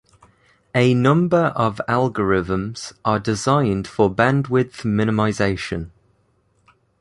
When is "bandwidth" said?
4.09-4.77